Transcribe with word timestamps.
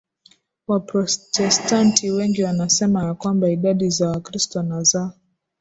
Waprotestanti 0.67 2.11
Wengi 2.11 2.43
wanasema 2.43 3.03
ya 3.05 3.13
kwamba 3.13 3.49
idadi 3.49 3.89
za 3.89 4.09
Wakristo 4.09 4.63
na 4.63 4.83
za 4.83 5.13